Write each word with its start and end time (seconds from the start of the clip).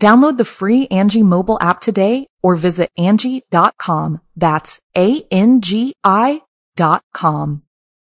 Download 0.00 0.36
the 0.36 0.44
free 0.44 0.86
Angie 0.88 1.22
mobile 1.22 1.58
app 1.60 1.80
today 1.80 2.26
or 2.42 2.56
visit 2.56 2.90
Angie.com. 2.98 4.20
That's 4.36 4.78
A-N-G-I 4.96 6.42
dot 6.76 7.02
com. 7.14 7.62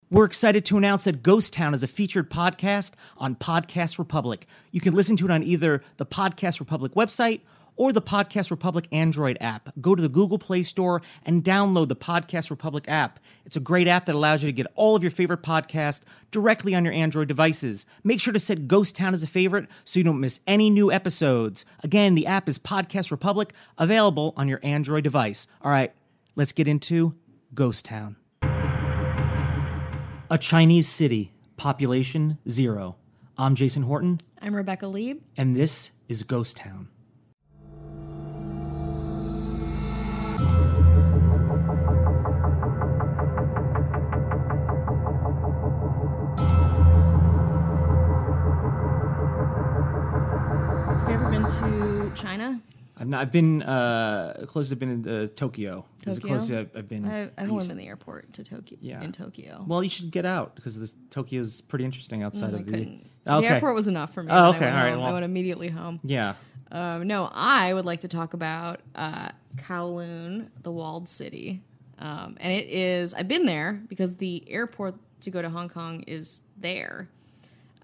We're 0.10 0.26
excited 0.26 0.66
to 0.66 0.78
announce 0.78 1.06
that 1.06 1.24
Ghost 1.24 1.54
Town 1.54 1.74
is 1.74 1.82
a 1.82 1.88
featured 1.88 2.30
podcast 2.30 2.94
on 3.18 3.36
Podcast 3.36 3.98
Republic. 3.98 4.46
You 4.72 4.80
can 4.80 4.94
listen 4.94 5.16
to 5.18 5.26
it 5.26 5.32
on 5.32 5.44
either 5.44 5.84
the 5.98 6.06
Podcast 6.06 6.60
Republic 6.60 6.94
website 6.94 7.42
or 7.76 7.92
the 7.92 8.02
Podcast 8.02 8.52
Republic 8.52 8.88
Android 8.92 9.38
app. 9.42 9.70
Go 9.82 9.96
to 9.96 10.02
the 10.02 10.10
Google 10.10 10.38
Play 10.38 10.64
Store 10.64 11.02
and 11.26 11.44
download 11.44 11.88
the 11.88 11.96
Podcast 11.96 12.50
Republic 12.50 12.86
app. 12.88 13.20
It's 13.46 13.58
a 13.58 13.60
great 13.60 13.88
app 13.88 14.06
that 14.06 14.16
allows 14.16 14.44
you 14.44 14.48
to 14.48 14.54
get 14.54 14.68
all 14.76 14.96
of 14.96 15.04
your 15.04 15.12
favorite 15.12 15.42
podcasts 15.44 16.02
directly 16.32 16.76
on 16.76 16.86
your 16.86 16.94
Android 16.94 17.28
devices. 17.28 17.86
Make 18.04 18.20
sure 18.22 18.34
to 18.34 18.40
set 18.40 18.68
Ghost 18.68 18.96
Town 18.96 19.14
as 19.14 19.24
a 19.24 19.28
favorite 19.28 19.68
so 19.84 20.00
you 20.00 20.04
don't 20.04 20.20
miss 20.20 20.40
any 20.48 20.70
new 20.70 20.92
episodes. 20.92 21.66
Again, 21.84 22.16
the 22.16 22.28
app 22.28 22.48
is 22.48 22.58
Podcast 22.60 23.12
Republic, 23.12 23.54
available 23.78 24.34
on 24.38 24.48
your 24.48 24.60
Android 24.64 25.04
device. 25.04 25.48
All 25.62 25.72
right, 25.72 25.94
let's 26.36 26.52
get 26.52 26.68
into 26.68 27.16
Ghost 27.54 27.86
Town. 27.86 28.16
A 30.30 30.38
Chinese 30.40 30.88
city, 30.88 31.32
population 31.58 32.38
zero. 32.50 32.96
I'm 33.38 33.56
Jason 33.56 33.84
Horton, 33.84 34.20
I'm 34.42 34.56
Rebecca 34.56 34.88
Leib. 34.88 35.22
and 35.38 35.56
this 35.56 35.92
is 36.08 36.24
Ghost 36.24 36.58
Town. 36.58 36.88
I've, 53.04 53.10
not, 53.10 53.20
I've 53.22 53.32
been 53.34 53.62
uh, 53.64 54.46
close. 54.48 54.72
I've 54.72 54.80
been 54.80 54.90
in 55.04 55.08
uh, 55.10 55.28
Tokyo. 55.36 55.84
Is 56.06 56.16
the 56.16 56.22
Tokyo? 56.22 56.36
closest 56.38 56.54
I've, 56.54 56.70
I've 56.74 56.88
been. 56.88 57.06
I, 57.06 57.24
I've 57.38 57.52
only 57.52 57.68
been 57.68 57.76
the 57.76 57.88
airport 57.88 58.32
to 58.32 58.46
Tokyo. 58.46 58.78
Yeah. 58.80 59.04
In 59.04 59.12
Tokyo. 59.12 59.62
Well, 59.68 59.84
you 59.84 59.90
should 59.90 60.10
get 60.10 60.26
out 60.26 60.56
because 60.56 60.80
this 60.80 60.96
Tokyo 61.10 61.42
is 61.42 61.60
pretty 61.60 61.84
interesting 61.84 62.24
outside 62.24 62.52
Mm, 62.52 62.56
I 62.56 62.60
of 62.60 62.66
the. 62.66 62.72
couldn't. 62.72 63.10
Okay. 63.28 63.48
The 63.48 63.54
airport 63.56 63.76
was 63.76 63.88
enough 63.88 64.14
for 64.14 64.24
me. 64.24 64.32
Oh, 64.32 64.48
and 64.52 64.56
okay, 64.56 64.70
I 64.70 64.70
went, 64.70 64.78
all 64.78 64.84
right, 64.86 64.94
home. 64.94 65.04
I 65.04 65.12
went 65.12 65.26
immediately 65.26 65.68
home. 65.68 66.00
Yeah. 66.06 66.36
Um, 66.72 67.06
no, 67.06 67.30
I 67.34 67.74
would 67.74 67.84
like 67.86 68.00
to 68.00 68.08
talk 68.08 68.34
about 68.34 68.80
uh, 68.96 69.32
Kowloon, 69.58 70.48
the 70.62 70.72
walled 70.72 71.10
city. 71.10 71.62
Um, 72.00 72.38
and 72.40 72.54
it 72.54 72.70
is, 72.70 73.14
I've 73.14 73.28
been 73.28 73.46
there 73.46 73.82
because 73.90 74.16
the 74.16 74.46
airport 74.48 74.96
to 75.22 75.30
go 75.30 75.42
to 75.42 75.50
Hong 75.50 75.68
Kong 75.68 76.04
is 76.08 76.44
there. 76.58 77.10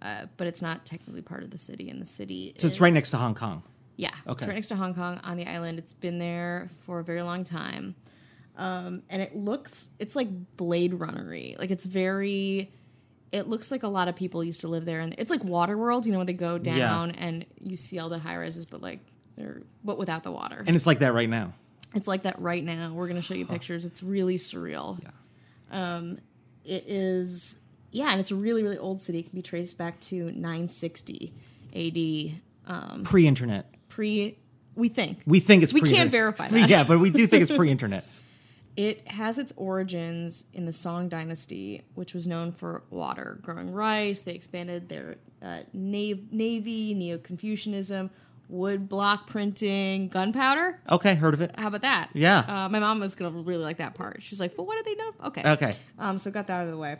Uh, 0.01 0.27
but 0.37 0.47
it's 0.47 0.61
not 0.61 0.85
technically 0.85 1.21
part 1.21 1.43
of 1.43 1.51
the 1.51 1.57
city. 1.57 1.89
And 1.89 2.01
the 2.01 2.05
city 2.05 2.55
So 2.57 2.67
it's 2.67 2.79
right 2.79 2.93
next 2.93 3.11
to 3.11 3.17
Hong 3.17 3.35
Kong. 3.35 3.63
Yeah, 3.99 4.11
Okay. 4.25 4.31
it's 4.31 4.47
right 4.47 4.53
next 4.53 4.69
to 4.69 4.77
Hong 4.77 4.93
Kong 4.95 5.19
on 5.25 5.35
the 5.35 5.45
island. 5.45 5.77
It's 5.77 5.91
been 5.93 6.19
there 6.19 6.69
for 6.85 6.99
a 6.99 7.03
very 7.03 7.21
long 7.21 7.43
time, 7.43 7.95
um, 8.55 9.03
and 9.09 9.21
it 9.21 9.35
looks 9.35 9.89
it's 9.99 10.15
like 10.15 10.29
Blade 10.55 10.93
Runnery. 10.93 11.59
Like 11.59 11.69
it's 11.69 11.83
very. 11.83 12.71
It 13.33 13.47
looks 13.49 13.71
like 13.71 13.83
a 13.83 13.89
lot 13.89 14.07
of 14.07 14.15
people 14.15 14.41
used 14.41 14.61
to 14.61 14.69
live 14.69 14.85
there, 14.85 15.01
and 15.01 15.13
it's 15.17 15.29
like 15.29 15.41
Waterworld. 15.41 16.05
You 16.05 16.13
know, 16.13 16.19
when 16.19 16.27
they 16.27 16.33
go 16.33 16.57
down 16.57 17.11
and 17.11 17.45
you 17.61 17.75
see 17.75 17.99
all 17.99 18.07
the 18.07 18.17
high 18.19 18.37
rises, 18.37 18.63
but 18.65 18.81
like 18.81 19.01
they're 19.35 19.63
but 19.83 19.97
without 19.97 20.23
the 20.23 20.31
water. 20.31 20.63
And 20.65 20.77
it's 20.77 20.87
like 20.87 20.99
that 20.99 21.13
right 21.13 21.29
now. 21.29 21.51
It's 21.93 22.07
like 22.07 22.23
that 22.23 22.39
right 22.39 22.63
now. 22.63 22.93
We're 22.93 23.09
gonna 23.09 23.21
show 23.21 23.33
you 23.33 23.45
pictures. 23.45 23.83
It's 23.83 24.01
really 24.01 24.37
surreal. 24.37 24.97
Yeah. 25.03 25.09
Um, 25.97 26.19
it 26.63 26.85
is 26.87 27.59
yeah, 27.91 28.11
and 28.11 28.21
it's 28.21 28.31
a 28.31 28.35
really 28.35 28.63
really 28.63 28.77
old 28.77 29.01
city. 29.01 29.19
It 29.19 29.23
can 29.23 29.35
be 29.35 29.41
traced 29.41 29.77
back 29.77 29.99
to 30.01 30.31
960 30.31 31.33
A.D. 31.73 32.41
Um, 32.65 33.03
Pre-internet. 33.03 33.75
Pre. 33.89 34.37
We 34.75 34.87
think 34.87 35.21
We 35.25 35.39
think 35.41 35.63
it's 35.63 35.73
we 35.73 35.81
pre-internet. 35.81 35.99
can't 36.03 36.11
verify 36.11 36.47
that. 36.49 36.69
Yeah, 36.69 36.83
but 36.85 36.99
we 36.99 37.09
do 37.09 37.27
think 37.27 37.41
it's 37.43 37.51
pre-internet. 37.55 38.05
It 38.77 39.05
has 39.09 39.37
its 39.37 39.51
origins 39.57 40.45
in 40.53 40.65
the 40.65 40.71
Song 40.71 41.09
Dynasty, 41.09 41.81
which 41.95 42.13
was 42.13 42.27
known 42.27 42.53
for 42.53 42.83
water, 42.89 43.39
growing 43.41 43.73
rice. 43.73 44.21
They 44.21 44.33
expanded 44.33 44.87
their 44.87 45.15
uh, 45.41 45.61
nav- 45.73 46.31
navy, 46.31 46.93
Neo 46.93 47.17
Confucianism, 47.17 48.09
wood 48.47 48.87
block 48.87 49.27
printing, 49.27 50.07
gunpowder. 50.07 50.79
Okay, 50.89 51.15
heard 51.15 51.33
of 51.33 51.41
it. 51.41 51.51
How 51.59 51.67
about 51.67 51.81
that? 51.81 52.09
Yeah. 52.13 52.39
Uh, 52.47 52.69
my 52.69 52.79
mom 52.79 53.01
was 53.01 53.15
gonna 53.15 53.31
really 53.41 53.63
like 53.63 53.77
that 53.77 53.95
part. 53.95 54.23
She's 54.23 54.39
like, 54.39 54.57
"Well, 54.57 54.65
what 54.65 54.77
do 54.77 54.83
they 54.89 54.95
know?" 54.95 55.11
Okay. 55.25 55.49
Okay. 55.51 55.75
Um, 55.97 56.17
so 56.17 56.31
got 56.31 56.47
that 56.47 56.61
out 56.61 56.65
of 56.65 56.71
the 56.71 56.77
way. 56.77 56.97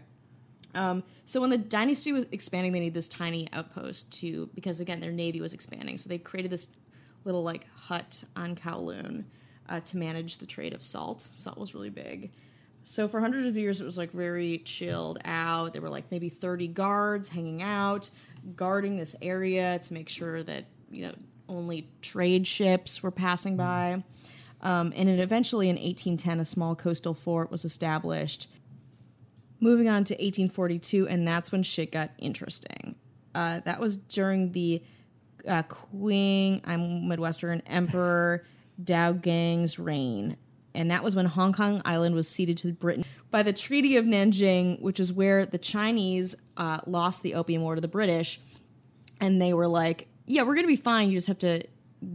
Um, 0.76 1.04
so 1.26 1.42
when 1.42 1.50
the 1.50 1.58
dynasty 1.58 2.12
was 2.14 2.26
expanding, 2.32 2.72
they 2.72 2.80
needed 2.80 2.94
this 2.94 3.10
tiny 3.10 3.48
outpost 3.54 4.12
to 4.20 4.50
because 4.54 4.80
again 4.80 5.00
their 5.00 5.12
navy 5.12 5.42
was 5.42 5.54
expanding. 5.54 5.98
So 5.98 6.10
they 6.10 6.18
created 6.18 6.52
this 6.52 6.76
little 7.26 7.44
like 7.44 7.68
hut 7.76 8.24
on 8.36 8.56
Kowloon 8.56 9.26
uh, 9.68 9.80
to 9.82 9.98
manage 9.98 10.38
the 10.38 10.46
trade 10.46 10.74
of 10.74 10.82
salt. 10.82 11.22
Salt 11.22 11.58
was 11.58 11.74
really 11.74 11.90
big. 11.90 12.32
So 12.84 13.08
for 13.08 13.20
hundreds 13.20 13.48
of 13.48 13.58
years, 13.58 13.82
it 13.82 13.86
was 13.86 13.98
like 13.98 14.12
very 14.12 14.60
chilled 14.60 15.20
out. 15.26 15.74
There 15.74 15.82
were 15.82 15.90
like 15.90 16.12
maybe 16.12 16.30
thirty 16.30 16.68
guards 16.68 17.30
hanging 17.30 17.62
out, 17.62 18.10
guarding 18.56 18.98
this 18.98 19.16
area 19.22 19.80
to 19.80 19.94
make 19.94 20.10
sure 20.10 20.44
that 20.44 20.66
you 20.90 21.08
know 21.08 21.14
only 21.48 21.90
trade 22.02 22.48
ships 22.48 23.04
were 23.04 23.12
passing 23.12 23.58
by. 23.58 24.04
Um, 24.62 24.94
and 24.96 25.08
then 25.08 25.20
eventually 25.20 25.70
in 25.70 25.76
1810, 25.76 26.40
a 26.40 26.46
small 26.46 26.76
coastal 26.76 27.14
fort 27.14 27.50
was 27.50 27.66
established. 27.66 28.50
Moving 29.60 29.90
on 29.90 30.04
to 30.06 30.14
1842, 30.14 31.08
and 31.08 31.28
that's 31.28 31.52
when 31.52 31.64
shit 31.64 31.92
got 31.92 32.12
interesting. 32.18 32.96
Uh, 33.36 33.60
that 33.62 33.80
was 33.80 33.98
during 33.98 34.52
the 34.54 34.82
uh, 35.48 35.64
Qing, 35.64 36.62
I'm 36.66 37.08
Midwestern, 37.08 37.62
Emperor 37.68 38.46
Dao 38.82 39.22
Gang's 39.22 39.78
reign. 39.78 40.38
And 40.74 40.92
that 40.92 41.04
was 41.04 41.16
when 41.16 41.26
Hong 41.26 41.54
Kong 41.54 41.82
Island 41.84 42.16
was 42.16 42.28
ceded 42.28 42.58
to 42.60 42.72
Britain 42.74 43.04
by 43.32 43.44
the 43.44 43.54
Treaty 43.54 43.98
of 43.98 44.06
Nanjing, 44.06 44.82
which 44.82 45.00
is 45.00 45.12
where 45.12 45.46
the 45.46 45.58
Chinese 45.58 46.36
uh, 46.58 46.80
lost 46.86 47.24
the 47.24 47.36
Opium 47.36 47.62
War 47.62 47.76
to 47.76 47.82
the 47.82 47.88
British. 47.88 48.40
And 49.20 49.42
they 49.42 49.54
were 49.54 49.68
like, 49.68 50.08
yeah, 50.26 50.44
we're 50.44 50.54
going 50.54 50.64
to 50.64 50.68
be 50.68 50.76
fine. 50.76 51.10
You 51.10 51.18
just 51.18 51.28
have 51.28 51.40
to 51.40 51.64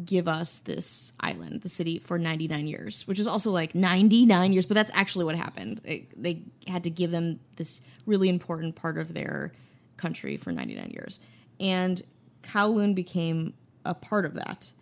give 0.05 0.29
us 0.29 0.59
this 0.59 1.13
island, 1.21 1.63
the 1.63 1.69
city, 1.69 1.99
for 1.99 2.19
99 2.19 2.67
years, 2.67 3.07
which 3.07 3.19
is 3.19 3.27
also 3.27 3.51
like 3.51 3.75
99 3.75 4.53
years, 4.53 4.67
but 4.67 4.75
that's 4.75 4.91
actually 4.95 5.25
what 5.25 5.37
happened. 5.37 5.81
They, 5.85 6.09
they 6.17 6.43
had 6.67 6.85
to 6.85 6.91
give 6.91 7.11
them 7.11 7.41
this 7.57 7.83
really 8.07 8.29
important 8.29 8.77
part 8.77 8.97
of 8.97 9.13
their 9.13 9.53
country 9.97 10.37
for 10.37 10.53
99 10.53 10.91
years. 10.91 11.21
And 11.61 12.01
Kowloon 12.43 12.95
became 12.95 13.55
a 13.85 13.95
part 13.95 14.25
of 14.25 14.35
that, 14.35 14.73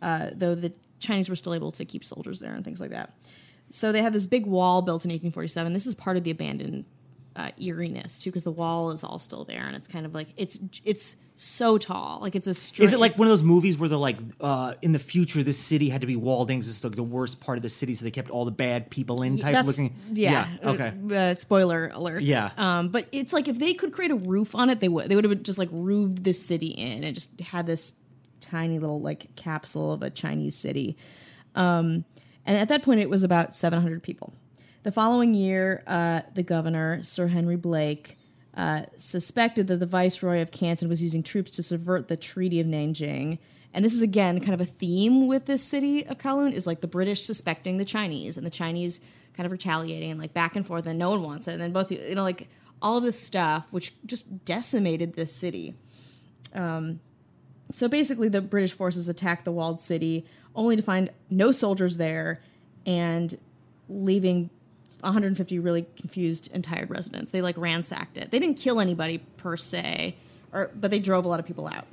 uh, 0.00 0.30
though 0.34 0.54
the 0.54 0.74
Chinese 1.00 1.28
were 1.28 1.36
still 1.36 1.54
able 1.54 1.72
to 1.72 1.84
keep 1.84 2.04
soldiers 2.04 2.38
there 2.38 2.54
and 2.54 2.64
things 2.64 2.80
like 2.80 2.90
that. 2.90 3.14
So 3.70 3.90
they 3.90 4.02
had 4.02 4.12
this 4.12 4.26
big 4.26 4.46
wall 4.46 4.82
built 4.82 5.04
in 5.04 5.08
1847. 5.08 5.72
This 5.72 5.86
is 5.86 5.94
part 5.94 6.16
of 6.16 6.24
the 6.24 6.30
abandoned 6.30 6.84
uh, 7.36 7.50
eeriness 7.60 8.18
too, 8.18 8.30
because 8.30 8.44
the 8.44 8.50
wall 8.52 8.90
is 8.90 9.02
all 9.04 9.18
still 9.18 9.44
there, 9.44 9.64
and 9.66 9.74
it's 9.76 9.88
kind 9.88 10.04
of 10.06 10.14
like 10.14 10.28
it's 10.36 10.60
it's 10.84 11.16
so 11.34 11.78
tall, 11.78 12.18
like 12.20 12.36
it's 12.36 12.46
a. 12.46 12.50
Stri- 12.50 12.84
Is 12.84 12.92
it 12.92 12.98
like 13.00 13.18
one 13.18 13.26
of 13.26 13.30
those 13.30 13.42
movies 13.42 13.78
where 13.78 13.88
they're 13.88 13.98
like, 13.98 14.18
uh, 14.40 14.74
in 14.82 14.92
the 14.92 14.98
future, 14.98 15.42
this 15.42 15.58
city 15.58 15.88
had 15.88 16.02
to 16.02 16.06
be 16.06 16.14
walled 16.14 16.50
in 16.50 16.58
'cause 16.60 16.68
it's 16.68 16.84
like 16.84 16.94
the 16.94 17.02
worst 17.02 17.40
part 17.40 17.56
of 17.58 17.62
the 17.62 17.68
city, 17.70 17.94
so 17.94 18.04
they 18.04 18.10
kept 18.10 18.28
all 18.30 18.44
the 18.44 18.50
bad 18.52 18.90
people 18.90 19.22
in 19.22 19.38
type 19.38 19.52
That's- 19.54 19.66
looking? 19.66 19.94
Yeah. 20.12 20.46
Okay. 20.62 20.92
Uh, 21.10 21.14
uh, 21.14 21.34
spoiler 21.34 21.90
alerts. 21.94 22.20
Yeah. 22.22 22.50
Um, 22.58 22.88
but 22.90 23.08
it's 23.12 23.32
like 23.32 23.48
if 23.48 23.58
they 23.58 23.72
could 23.72 23.92
create 23.92 24.10
a 24.10 24.16
roof 24.16 24.54
on 24.54 24.68
it, 24.70 24.80
they 24.80 24.88
would. 24.88 25.08
They 25.08 25.16
would 25.16 25.24
have 25.24 25.42
just 25.42 25.58
like 25.58 25.70
roofed 25.72 26.22
this 26.22 26.40
city 26.44 26.68
in 26.68 27.02
and 27.02 27.14
just 27.14 27.40
had 27.40 27.66
this 27.66 27.94
tiny 28.40 28.78
little 28.78 29.00
like 29.00 29.34
capsule 29.34 29.90
of 29.92 30.02
a 30.02 30.10
Chinese 30.10 30.54
city. 30.54 30.96
Um, 31.54 32.04
and 32.44 32.58
at 32.58 32.68
that 32.68 32.82
point, 32.82 33.00
it 33.00 33.08
was 33.08 33.22
about 33.24 33.54
700 33.54 34.02
people. 34.02 34.32
The 34.82 34.90
following 34.90 35.32
year, 35.32 35.84
uh, 35.86 36.22
the 36.34 36.42
governor, 36.42 37.04
Sir 37.04 37.28
Henry 37.28 37.54
Blake, 37.54 38.18
uh, 38.56 38.82
suspected 38.96 39.68
that 39.68 39.76
the 39.76 39.86
viceroy 39.86 40.42
of 40.42 40.50
Canton 40.50 40.88
was 40.88 41.00
using 41.00 41.22
troops 41.22 41.52
to 41.52 41.62
subvert 41.62 42.08
the 42.08 42.16
Treaty 42.16 42.58
of 42.58 42.66
Nanjing. 42.66 43.38
And 43.72 43.84
this 43.84 43.94
is 43.94 44.02
again 44.02 44.40
kind 44.40 44.54
of 44.54 44.60
a 44.60 44.66
theme 44.66 45.28
with 45.28 45.46
this 45.46 45.62
city 45.62 46.04
of 46.06 46.18
Kowloon 46.18 46.52
is 46.52 46.66
like 46.66 46.80
the 46.80 46.88
British 46.88 47.22
suspecting 47.22 47.76
the 47.76 47.84
Chinese 47.84 48.36
and 48.36 48.44
the 48.44 48.50
Chinese 48.50 49.00
kind 49.34 49.46
of 49.46 49.52
retaliating 49.52 50.18
like 50.18 50.34
back 50.34 50.56
and 50.56 50.66
forth 50.66 50.84
and 50.86 50.98
no 50.98 51.10
one 51.10 51.22
wants 51.22 51.46
it. 51.46 51.52
And 51.52 51.60
then 51.60 51.72
both 51.72 51.92
you 51.92 52.14
know, 52.16 52.24
like 52.24 52.48
all 52.82 52.98
of 52.98 53.04
this 53.04 53.18
stuff, 53.18 53.68
which 53.70 53.94
just 54.04 54.44
decimated 54.44 55.14
this 55.14 55.32
city. 55.32 55.74
Um, 56.54 57.00
so 57.70 57.88
basically, 57.88 58.28
the 58.28 58.42
British 58.42 58.72
forces 58.72 59.08
attacked 59.08 59.44
the 59.44 59.52
walled 59.52 59.80
city 59.80 60.26
only 60.56 60.74
to 60.74 60.82
find 60.82 61.10
no 61.30 61.52
soldiers 61.52 61.96
there 61.96 62.42
and 62.84 63.38
leaving 63.88 64.50
150 65.00 65.58
really 65.58 65.86
confused 65.96 66.50
and 66.52 66.62
tired 66.62 66.90
residents. 66.90 67.30
They 67.30 67.42
like 67.42 67.56
ransacked 67.56 68.18
it. 68.18 68.30
They 68.30 68.38
didn't 68.38 68.58
kill 68.58 68.80
anybody 68.80 69.18
per 69.36 69.56
se, 69.56 70.16
or 70.52 70.70
but 70.74 70.90
they 70.90 70.98
drove 70.98 71.24
a 71.24 71.28
lot 71.28 71.40
of 71.40 71.46
people 71.46 71.66
out. 71.68 71.86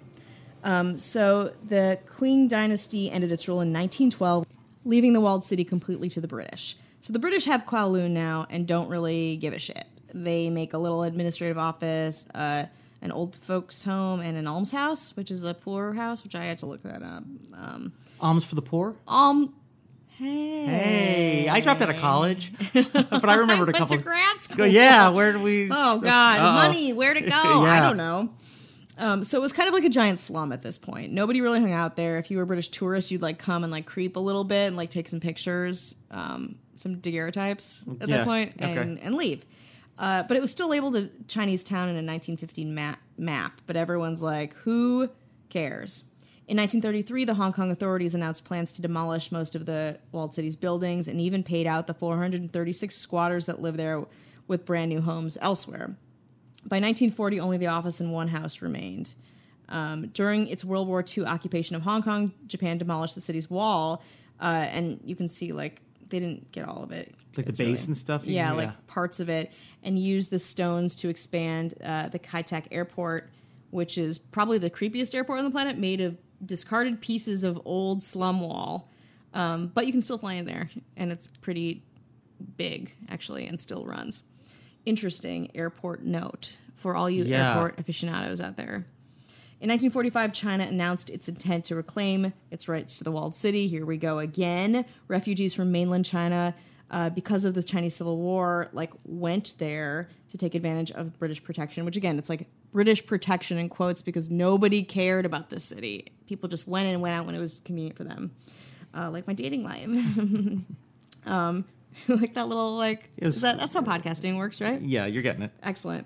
Um, 0.64 0.98
so 0.98 1.54
the 1.66 2.00
Qing 2.06 2.50
dynasty 2.50 3.10
ended 3.10 3.32
its 3.32 3.48
rule 3.48 3.62
in 3.62 3.72
1912, 3.72 4.46
leaving 4.86 5.14
the 5.14 5.22
walled 5.22 5.44
city 5.44 5.64
completely 5.64 6.10
to 6.10 6.22
the 6.22 6.28
British. 6.28 6.76
So 7.02 7.14
the 7.14 7.20
British 7.20 7.46
have 7.46 7.66
Kowloon 7.66 8.12
now 8.12 8.46
and 8.50 8.68
don't 8.68 8.90
really 8.90 9.38
give 9.38 9.54
a 9.54 9.60
shit. 9.60 9.86
They 10.14 10.50
make 10.50 10.74
a 10.74 10.78
little 10.78 11.04
administrative 11.04 11.58
office, 11.58 12.28
uh, 12.36 12.66
an 13.02 13.12
old 13.12 13.36
folks' 13.38 13.86
home, 13.86 14.20
and 14.20 14.36
an 14.38 14.48
almshouse, 14.48 15.16
which 15.16 15.32
is 15.32 15.44
a 15.44 15.54
poor 15.54 15.94
house, 15.94 16.24
which 16.24 16.36
I 16.36 16.44
had 16.44 16.60
to 16.60 16.66
look 16.66 16.84
that 16.84 17.02
up. 17.02 17.24
Um, 17.54 17.94
Alms 18.20 18.44
for 18.44 18.56
the 18.56 18.62
poor? 18.62 18.96
um, 19.08 19.54
hey, 20.20 20.66
Hey, 20.66 21.48
I 21.50 21.60
dropped 21.62 21.82
out 21.82 21.90
of 21.90 21.98
college, 21.98 22.52
but 22.74 23.30
I 23.30 23.36
remembered 23.36 23.70
a 23.70 23.72
went 23.72 23.78
couple. 23.78 23.98
to 23.98 24.04
grad 24.04 24.40
school. 24.42 24.68
Yeah, 24.68 25.10
where 25.10 25.32
do 25.34 25.40
we? 25.40 25.70
Oh 25.72 26.00
God, 26.02 26.40
Uh-oh. 26.40 26.54
money, 26.54 26.94
Where 26.94 27.14
to 27.14 27.22
go? 27.22 27.32
I 27.66 27.80
don't 27.88 27.98
know. 27.98 28.30
Um, 28.98 29.24
so 29.24 29.38
it 29.38 29.42
was 29.42 29.54
kind 29.54 29.68
of 29.70 29.74
like 29.74 29.86
a 29.86 29.90
giant 29.90 30.20
slum 30.20 30.52
at 30.52 30.62
this 30.62 30.78
point. 30.78 31.14
Nobody 31.14 31.40
really 31.40 31.62
hung 31.62 31.72
out 31.72 31.96
there. 31.96 32.18
If 32.18 32.30
you 32.30 32.36
were 32.38 32.44
a 32.44 32.46
British 32.48 32.68
tourist, 32.68 33.12
you'd 33.12 33.22
like 33.22 33.40
come 33.40 33.64
and 33.64 33.72
like 33.72 33.86
creep 33.86 34.18
a 34.18 34.20
little 34.20 34.44
bit 34.44 34.68
and 34.68 34.76
like 34.76 34.90
take 34.92 35.08
some 35.08 35.22
pictures, 35.22 35.96
um, 36.12 36.56
some 36.76 36.98
daguerreotypes 36.98 37.84
at 38.02 38.10
Yeah, 38.10 38.18
that 38.18 38.26
point, 38.26 38.54
okay. 38.62 38.76
and, 38.76 39.00
and 39.00 39.16
leave. 39.16 39.46
Uh, 39.98 40.24
but 40.24 40.36
it 40.36 40.42
was 40.42 40.52
still 40.52 40.68
labeled 40.70 40.98
a 40.98 41.10
Chinese 41.30 41.64
town 41.64 41.84
in 41.84 41.96
a 41.96 42.04
1915 42.04 42.74
map, 42.76 43.00
map. 43.18 43.62
But 43.68 43.78
everyone's 43.78 44.22
like, 44.22 44.54
who 44.56 45.10
cares? 45.50 46.04
In 46.50 46.58
1933, 46.58 47.26
the 47.26 47.36
Hong 47.36 47.54
Kong 47.54 47.70
authorities 47.70 48.16
announced 48.16 48.44
plans 48.44 48.72
to 48.72 48.82
demolish 48.82 49.32
most 49.32 49.54
of 49.54 49.68
the 49.68 50.00
walled 50.12 50.34
city's 50.34 50.56
buildings 50.56 51.08
and 51.08 51.22
even 51.22 51.44
paid 51.44 51.68
out 51.68 51.86
the 51.86 51.94
436 51.94 52.96
squatters 52.96 53.46
that 53.46 53.62
live 53.62 53.78
there 53.78 54.04
with 54.48 54.66
brand 54.66 54.90
new 54.90 55.00
homes 55.00 55.38
elsewhere. 55.42 55.96
By 56.66 56.78
1940, 56.78 57.40
only 57.40 57.58
the 57.58 57.68
office 57.68 58.00
and 58.00 58.12
one 58.12 58.30
house 58.30 58.64
remained. 58.64 59.14
Um, 59.70 60.08
during 60.08 60.48
its 60.48 60.66
World 60.66 60.88
War 60.88 61.06
II 61.08 61.26
occupation 61.26 61.76
of 61.76 61.84
Hong 61.84 62.02
Kong, 62.02 62.34
Japan 62.48 62.80
demolished 62.80 63.14
the 63.14 63.22
city's 63.22 63.48
wall, 63.48 64.02
uh, 64.42 64.66
and 64.72 65.00
you 65.04 65.16
can 65.16 65.30
see 65.30 65.52
like 65.52 65.84
they 66.10 66.20
didn't 66.20 66.52
get 66.52 66.68
all 66.68 66.82
of 66.82 66.92
it. 66.92 67.14
Like 67.38 67.46
the 67.46 67.50
It's 67.52 67.60
base 67.60 67.86
and 67.86 67.96
stuff? 67.96 68.26
Yeah, 68.26 68.48
Yeah. 68.50 68.52
like 68.54 68.88
parts 68.88 69.20
of 69.20 69.30
it, 69.30 69.52
and 69.84 70.00
used 70.00 70.32
the 70.32 70.40
stones 70.40 70.96
to 70.96 71.10
expand 71.10 71.76
uh, 71.84 72.08
the 72.10 72.18
Kai 72.18 72.42
Tak 72.42 72.70
Airport, 72.72 73.30
which 73.70 74.00
is 74.00 74.18
probably 74.18 74.58
the 74.58 74.72
creepiest 74.72 75.14
airport 75.14 75.38
on 75.38 75.46
the 75.46 75.52
planet, 75.52 75.78
made 75.78 76.02
of 76.02 76.18
discarded 76.46 77.02
pieces 77.02 77.44
of 77.44 77.62
old 77.66 78.04
slum 78.04 78.42
wall. 78.42 78.90
Um, 79.34 79.72
but 79.74 79.86
you 79.86 79.92
can 79.92 80.02
still 80.02 80.18
fly 80.18 80.34
in 80.34 80.46
there, 80.46 80.70
and 80.98 81.12
it's 81.12 81.28
pretty 81.28 81.84
big 82.58 82.94
actually, 83.10 83.48
and 83.48 83.60
still 83.60 83.86
runs. 83.86 84.24
Interesting 84.86 85.52
airport 85.56 86.04
note 86.04 86.58
for 86.76 86.96
all 86.96 87.10
you 87.10 87.24
Yeah. 87.26 87.54
airport 87.54 87.80
aficionados 87.80 88.40
out 88.42 88.58
there. 88.58 88.86
In 89.62 89.68
1945, 89.68 90.32
China 90.32 90.64
announced 90.64 91.10
its 91.10 91.28
intent 91.28 91.66
to 91.66 91.76
reclaim 91.76 92.32
its 92.50 92.70
rights 92.70 92.98
to 93.00 93.04
the 93.04 93.12
walled 93.12 93.36
city. 93.36 93.68
Here 93.68 93.86
we 93.86 93.98
go 93.98 94.20
again. 94.20 94.86
Refugees 95.10 95.54
from 95.54 95.70
mainland 95.72 96.06
China, 96.06 96.56
uh, 96.90 97.10
because 97.10 97.44
of 97.44 97.54
the 97.54 97.62
Chinese 97.62 97.96
Civil 97.96 98.18
War, 98.18 98.70
like 98.72 98.94
went 99.04 99.56
there 99.60 100.10
to 100.30 100.38
take 100.38 100.56
advantage 100.56 100.92
of 100.92 101.20
British 101.20 101.44
protection. 101.44 101.84
Which 101.84 101.98
again, 101.98 102.18
it's 102.18 102.30
like 102.30 102.48
British 102.72 103.06
protection 103.06 103.58
in 103.58 103.70
quotes 103.70 104.02
because 104.02 104.30
nobody 104.30 104.84
cared 104.84 105.26
about 105.26 105.50
this 105.50 105.64
city. 105.64 106.12
People 106.28 106.50
just 106.50 106.68
went 106.68 106.88
in 106.88 106.94
and 106.94 107.02
went 107.02 107.16
out 107.16 107.26
when 107.26 107.36
it 107.36 107.40
was 107.40 107.60
convenient 107.60 107.98
for 107.98 108.04
them, 108.04 108.32
uh, 108.96 109.10
like 109.10 109.26
my 109.28 109.34
dating 109.34 109.64
life. 109.64 109.88
um, 111.26 111.66
like 112.08 112.34
that 112.36 112.48
little 112.48 112.76
like 112.76 113.10
was- 113.20 113.36
is 113.38 113.42
that 113.42 113.58
that's 113.58 113.74
how 113.74 113.82
podcasting 113.82 114.38
works, 114.38 114.62
right? 114.62 114.82
Yeah, 114.82 115.06
you're 115.06 115.24
getting 115.24 115.42
it. 115.44 115.52
Excellent. 115.64 116.06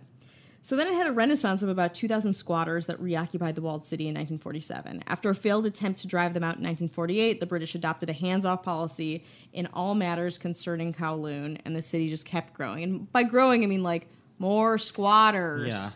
So 0.66 0.78
then 0.78 0.88
it 0.88 0.94
had 0.94 1.08
a 1.08 1.12
renaissance 1.12 1.62
of 1.62 1.68
about 1.68 1.94
2,000 1.94 2.32
squatters 2.32 2.86
that 2.86 2.98
reoccupied 3.02 3.56
the 3.56 3.62
walled 3.62 3.84
city 3.84 4.06
in 4.06 4.14
1947. 4.14 5.04
After 5.08 5.30
a 5.30 5.36
failed 5.36 5.66
attempt 5.66 6.00
to 6.04 6.08
drive 6.08 6.34
them 6.34 6.42
out 6.42 6.56
in 6.56 6.64
1948, 6.64 7.42
the 7.42 7.46
British 7.46 7.76
adopted 7.76 8.10
a 8.10 8.14
hands 8.14 8.46
off 8.46 8.64
policy 8.64 9.26
in 9.52 9.68
all 9.74 9.94
matters 9.94 10.38
concerning 10.38 10.94
Kowloon, 10.94 11.60
and 11.66 11.76
the 11.76 11.82
city 11.82 12.08
just 12.08 12.26
kept 12.26 12.54
growing. 12.54 12.82
And 12.82 13.12
by 13.12 13.24
growing, 13.24 13.66
I 13.66 13.68
mean 13.68 13.84
like 13.84 14.08
more 14.40 14.78
squatters. 14.78 15.68
Yeah. 15.68 15.90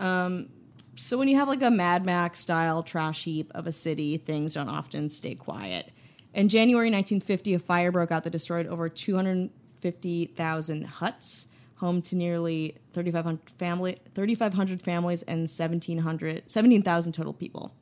So 0.00 1.16
when 1.16 1.28
you 1.28 1.36
have 1.36 1.48
like 1.48 1.62
a 1.62 1.70
Mad 1.70 2.04
Max 2.04 2.40
style 2.40 2.82
trash 2.82 3.24
heap 3.24 3.50
of 3.54 3.66
a 3.66 3.72
city, 3.72 4.16
things 4.18 4.54
don't 4.54 4.68
often 4.68 5.08
stay 5.10 5.34
quiet. 5.34 5.90
In 6.34 6.48
January 6.48 6.90
1950, 6.90 7.54
a 7.54 7.58
fire 7.58 7.90
broke 7.90 8.12
out 8.12 8.24
that 8.24 8.30
destroyed 8.30 8.66
over 8.66 8.88
250,000 8.88 10.84
huts, 10.84 11.48
home 11.76 12.02
to 12.02 12.16
nearly 12.16 12.76
3,500 12.92 13.50
family, 13.58 13.98
3,500 14.14 14.82
families 14.82 15.22
and 15.22 15.40
1,700 15.40 16.42
17,000 16.48 17.12
total 17.12 17.32
people. 17.32 17.74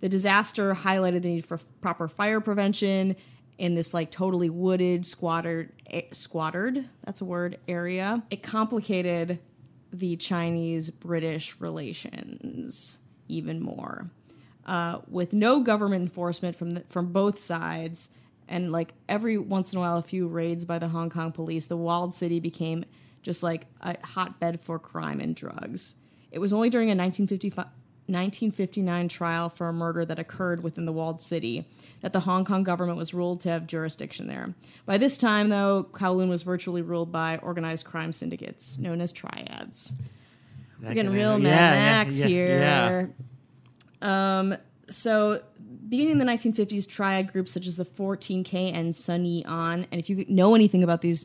The 0.00 0.08
disaster 0.08 0.74
highlighted 0.74 1.22
the 1.22 1.28
need 1.28 1.46
for 1.46 1.58
proper 1.80 2.08
fire 2.08 2.40
prevention 2.40 3.16
in 3.58 3.74
this 3.74 3.92
like 3.92 4.10
totally 4.10 4.50
wooded, 4.50 5.04
squattered, 5.04 5.72
eh, 5.90 6.02
squattered, 6.12 6.88
that's 7.04 7.20
a 7.20 7.24
word, 7.24 7.58
area. 7.68 8.22
It 8.30 8.42
complicated 8.42 9.38
the 9.92 10.16
Chinese 10.16 10.90
British 10.90 11.54
relations 11.60 12.98
even 13.28 13.60
more. 13.60 14.10
Uh, 14.64 15.00
with 15.08 15.32
no 15.32 15.60
government 15.60 16.02
enforcement 16.02 16.56
from 16.56 16.70
the, 16.72 16.80
from 16.88 17.12
both 17.12 17.38
sides, 17.38 18.10
and 18.48 18.70
like 18.70 18.94
every 19.08 19.38
once 19.38 19.72
in 19.72 19.78
a 19.78 19.80
while, 19.80 19.98
a 19.98 20.02
few 20.02 20.28
raids 20.28 20.64
by 20.64 20.78
the 20.78 20.88
Hong 20.88 21.10
Kong 21.10 21.32
police, 21.32 21.66
the 21.66 21.76
walled 21.76 22.14
city 22.14 22.38
became 22.38 22.84
just 23.22 23.42
like 23.42 23.66
a 23.80 23.96
hotbed 24.04 24.60
for 24.60 24.78
crime 24.78 25.20
and 25.20 25.34
drugs. 25.34 25.96
It 26.30 26.38
was 26.38 26.52
only 26.52 26.70
during 26.70 26.88
a 26.88 26.96
1955 26.96 27.66
1959 28.12 29.08
trial 29.08 29.48
for 29.48 29.68
a 29.68 29.72
murder 29.72 30.04
that 30.04 30.18
occurred 30.18 30.62
within 30.62 30.84
the 30.84 30.92
walled 30.92 31.22
city 31.22 31.66
that 32.02 32.12
the 32.12 32.20
Hong 32.20 32.44
Kong 32.44 32.62
government 32.62 32.98
was 32.98 33.14
ruled 33.14 33.40
to 33.40 33.48
have 33.48 33.66
jurisdiction 33.66 34.26
there. 34.26 34.54
By 34.86 34.98
this 34.98 35.16
time, 35.16 35.48
though, 35.48 35.88
Kowloon 35.92 36.28
was 36.28 36.42
virtually 36.42 36.82
ruled 36.82 37.10
by 37.10 37.38
organized 37.38 37.86
crime 37.86 38.12
syndicates 38.12 38.78
known 38.78 39.00
as 39.00 39.12
triads. 39.12 39.94
We're 40.82 40.94
getting 40.94 41.12
real 41.12 41.38
Mad 41.38 41.48
Yeah, 41.48 41.70
Max 41.70 42.20
yeah, 42.20 42.26
yeah. 42.26 42.88
here. 42.88 43.14
Um, 44.02 44.56
so 44.88 45.42
beginning 45.88 46.12
in 46.12 46.18
the 46.18 46.24
1950s, 46.24 46.88
triad 46.88 47.32
groups 47.32 47.52
such 47.52 47.66
as 47.66 47.76
the 47.76 47.84
14K 47.84 48.72
and 48.74 48.96
Sun 48.96 49.24
Yee 49.24 49.44
On, 49.44 49.86
and 49.90 50.00
if 50.00 50.10
you 50.10 50.24
know 50.28 50.54
anything 50.54 50.82
about 50.82 51.00
these 51.02 51.24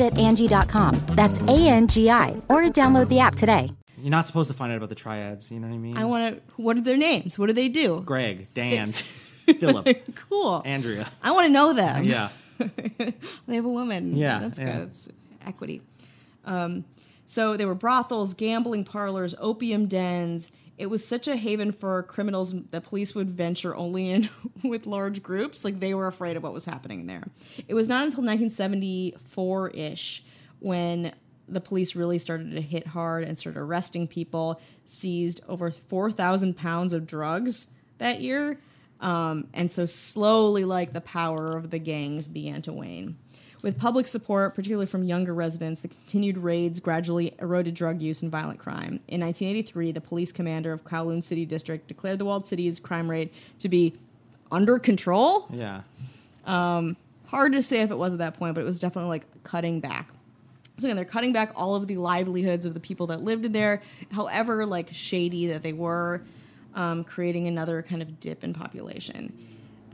at 0.00 0.16
Angie.com. 0.18 1.00
That's 1.10 1.38
A 1.40 1.68
N 1.68 1.86
G 1.88 2.10
I, 2.10 2.40
or 2.48 2.62
download 2.64 3.08
the 3.08 3.20
app 3.20 3.34
today. 3.34 3.70
You're 3.98 4.10
not 4.10 4.26
supposed 4.26 4.50
to 4.50 4.54
find 4.54 4.70
out 4.70 4.76
about 4.76 4.90
the 4.90 4.94
triads. 4.94 5.50
You 5.50 5.60
know 5.60 5.68
what 5.68 5.74
I 5.74 5.78
mean? 5.78 5.96
I 5.96 6.04
want 6.04 6.36
to. 6.36 6.62
What 6.62 6.76
are 6.76 6.82
their 6.82 6.96
names? 6.96 7.38
What 7.38 7.46
do 7.46 7.52
they 7.52 7.68
do? 7.68 8.02
Greg, 8.04 8.48
Dan, 8.52 8.86
Fix- 8.86 9.04
Philip, 9.60 10.14
cool. 10.28 10.62
Andrea. 10.64 11.10
I 11.22 11.30
want 11.32 11.46
to 11.46 11.52
know 11.52 11.72
them. 11.72 12.04
Yeah. 12.04 12.28
they 12.58 13.54
have 13.54 13.64
a 13.64 13.68
woman. 13.68 14.16
Yeah, 14.16 14.40
that's 14.40 14.58
yeah. 14.58 14.78
good. 14.78 14.88
It's 14.88 15.08
equity. 15.46 15.80
Um, 16.44 16.84
so 17.26 17.56
there 17.56 17.66
were 17.66 17.74
brothels, 17.74 18.34
gambling 18.34 18.84
parlors, 18.84 19.34
opium 19.38 19.86
dens. 19.86 20.52
It 20.76 20.86
was 20.86 21.06
such 21.06 21.28
a 21.28 21.36
haven 21.36 21.70
for 21.72 22.02
criminals 22.02 22.60
that 22.70 22.84
police 22.84 23.14
would 23.14 23.30
venture 23.30 23.76
only 23.76 24.10
in 24.10 24.28
with 24.64 24.86
large 24.86 25.22
groups. 25.22 25.64
Like 25.64 25.80
they 25.80 25.94
were 25.94 26.06
afraid 26.06 26.36
of 26.36 26.42
what 26.42 26.52
was 26.52 26.64
happening 26.64 27.06
there. 27.06 27.24
It 27.68 27.74
was 27.74 27.88
not 27.88 28.04
until 28.04 28.24
1974 28.24 29.70
ish 29.70 30.24
when 30.60 31.12
the 31.48 31.60
police 31.60 31.94
really 31.94 32.18
started 32.18 32.52
to 32.52 32.60
hit 32.60 32.86
hard 32.86 33.24
and 33.24 33.38
started 33.38 33.60
arresting 33.60 34.08
people, 34.08 34.60
seized 34.86 35.42
over 35.48 35.70
4,000 35.70 36.56
pounds 36.56 36.92
of 36.92 37.06
drugs 37.06 37.68
that 37.98 38.20
year. 38.20 38.58
Um, 39.00 39.48
and 39.52 39.70
so 39.70 39.86
slowly, 39.86 40.64
like 40.64 40.92
the 40.92 41.00
power 41.00 41.56
of 41.56 41.70
the 41.70 41.78
gangs 41.78 42.26
began 42.26 42.62
to 42.62 42.72
wane. 42.72 43.16
With 43.64 43.78
public 43.78 44.06
support, 44.06 44.54
particularly 44.54 44.84
from 44.84 45.04
younger 45.04 45.32
residents, 45.32 45.80
the 45.80 45.88
continued 45.88 46.36
raids 46.36 46.80
gradually 46.80 47.34
eroded 47.40 47.72
drug 47.72 48.02
use 48.02 48.20
and 48.20 48.30
violent 48.30 48.58
crime. 48.58 49.00
In 49.08 49.22
1983, 49.22 49.90
the 49.92 50.02
police 50.02 50.32
commander 50.32 50.70
of 50.70 50.84
Kowloon 50.84 51.24
City 51.24 51.46
District 51.46 51.88
declared 51.88 52.18
the 52.18 52.26
walled 52.26 52.46
city's 52.46 52.78
crime 52.78 53.10
rate 53.10 53.32
to 53.60 53.70
be 53.70 53.94
under 54.52 54.78
control. 54.78 55.48
Yeah. 55.50 55.80
Hard 56.44 57.54
to 57.54 57.62
say 57.62 57.80
if 57.80 57.90
it 57.90 57.96
was 57.96 58.12
at 58.12 58.18
that 58.18 58.34
point, 58.34 58.54
but 58.54 58.60
it 58.60 58.64
was 58.64 58.78
definitely 58.78 59.08
like 59.08 59.24
cutting 59.44 59.80
back. 59.80 60.10
So 60.76 60.86
again, 60.86 60.96
they're 60.96 61.06
cutting 61.06 61.32
back 61.32 61.52
all 61.56 61.74
of 61.74 61.86
the 61.86 61.96
livelihoods 61.96 62.66
of 62.66 62.74
the 62.74 62.80
people 62.80 63.06
that 63.06 63.24
lived 63.24 63.50
there, 63.54 63.80
however 64.12 64.66
like 64.66 64.90
shady 64.92 65.46
that 65.46 65.62
they 65.62 65.72
were, 65.72 66.20
um, 66.74 67.02
creating 67.02 67.46
another 67.46 67.80
kind 67.80 68.02
of 68.02 68.20
dip 68.20 68.44
in 68.44 68.52
population. 68.52 69.32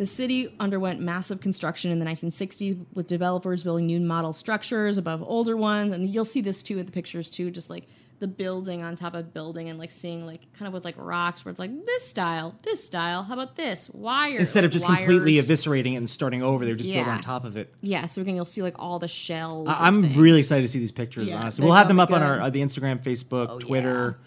The 0.01 0.07
city 0.07 0.55
underwent 0.59 0.99
massive 0.99 1.43
construction 1.43 1.91
in 1.91 1.99
the 1.99 2.07
1960s 2.07 2.87
with 2.95 3.07
developers 3.07 3.63
building 3.63 3.85
new 3.85 4.01
model 4.01 4.33
structures 4.33 4.97
above 4.97 5.23
older 5.23 5.59
ones, 5.59 5.93
and 5.93 6.09
you'll 6.09 6.25
see 6.25 6.41
this 6.41 6.63
too 6.63 6.79
in 6.79 6.87
the 6.87 6.91
pictures 6.91 7.29
too, 7.31 7.51
just 7.51 7.69
like 7.69 7.87
the 8.19 8.27
building 8.27 8.83
on 8.83 8.97
top 8.97 9.13
of 9.13 9.35
building 9.35 9.69
and 9.69 9.79
like 9.79 9.91
seeing 9.91 10.25
like 10.25 10.41
kind 10.55 10.67
of 10.67 10.73
with 10.73 10.87
like 10.87 10.95
rocks 10.97 11.45
where 11.45 11.51
it's 11.51 11.59
like 11.61 11.85
this 11.85 12.09
style, 12.09 12.55
this 12.63 12.83
style, 12.83 13.25
how 13.25 13.35
about 13.35 13.57
this 13.57 13.91
wire 13.91 14.39
Instead 14.39 14.65
of 14.65 14.71
like 14.71 14.73
just 14.73 14.87
completely 14.87 15.35
eviscerating 15.35 15.93
it 15.93 15.97
and 15.97 16.09
starting 16.09 16.43
over, 16.43 16.65
they 16.65 16.71
were 16.71 16.79
just 16.79 16.89
built 16.89 17.07
on 17.07 17.21
top 17.21 17.45
of 17.45 17.59
it. 17.59 17.75
Yeah, 17.83 18.07
so 18.07 18.23
again, 18.23 18.37
you'll 18.37 18.47
see 18.47 18.63
like 18.63 18.77
all 18.79 18.99
the 19.01 19.07
shells. 19.07 19.69
I- 19.69 19.87
I'm 19.87 20.15
really 20.15 20.39
excited 20.41 20.63
to 20.63 20.69
see 20.69 20.79
these 20.79 20.93
pictures. 20.93 21.29
Yeah, 21.29 21.41
honestly, 21.43 21.63
we'll 21.63 21.75
have 21.75 21.89
them 21.89 22.01
up 22.01 22.09
be 22.09 22.15
on. 22.15 22.23
Oh, 22.23 22.25
our 22.25 22.41
uh, 22.41 22.49
the 22.49 22.61
Instagram, 22.63 23.03
Facebook, 23.03 23.61
Twitter. 23.61 24.19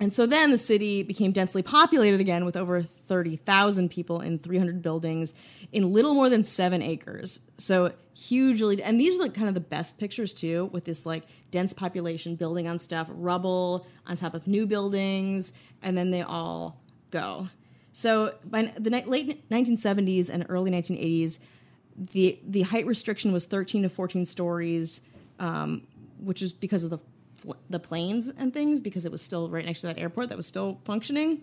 And 0.00 0.12
so 0.12 0.26
then 0.26 0.50
the 0.50 0.58
city 0.58 1.02
became 1.02 1.32
densely 1.32 1.62
populated 1.62 2.20
again 2.20 2.44
with 2.44 2.56
over 2.56 2.82
30,000 2.82 3.90
people 3.90 4.20
in 4.20 4.38
300 4.38 4.80
buildings 4.80 5.34
in 5.72 5.92
little 5.92 6.14
more 6.14 6.28
than 6.28 6.44
seven 6.44 6.82
acres. 6.82 7.40
So 7.56 7.92
hugely, 8.14 8.80
and 8.82 9.00
these 9.00 9.18
are 9.18 9.22
like 9.22 9.34
kind 9.34 9.48
of 9.48 9.54
the 9.54 9.60
best 9.60 9.98
pictures 9.98 10.32
too, 10.32 10.66
with 10.72 10.84
this 10.84 11.04
like 11.04 11.24
dense 11.50 11.72
population 11.72 12.36
building 12.36 12.68
on 12.68 12.78
stuff, 12.78 13.08
rubble 13.10 13.86
on 14.06 14.16
top 14.16 14.34
of 14.34 14.46
new 14.46 14.66
buildings, 14.66 15.52
and 15.82 15.98
then 15.98 16.10
they 16.10 16.22
all 16.22 16.80
go. 17.10 17.48
So 17.92 18.34
by 18.44 18.72
the 18.78 18.90
late 19.06 19.48
1970s 19.50 20.30
and 20.30 20.46
early 20.48 20.70
1980s, 20.70 21.40
the 22.12 22.38
the 22.46 22.62
height 22.62 22.86
restriction 22.86 23.32
was 23.32 23.44
13 23.44 23.82
to 23.82 23.88
14 23.88 24.24
stories, 24.24 25.00
um, 25.40 25.82
which 26.20 26.42
is 26.42 26.52
because 26.52 26.84
of 26.84 26.90
the 26.90 26.98
the 27.70 27.78
planes 27.78 28.28
and 28.28 28.52
things, 28.52 28.80
because 28.80 29.06
it 29.06 29.12
was 29.12 29.22
still 29.22 29.48
right 29.48 29.64
next 29.64 29.80
to 29.82 29.86
that 29.88 29.98
airport 29.98 30.28
that 30.28 30.36
was 30.36 30.46
still 30.46 30.80
functioning. 30.84 31.40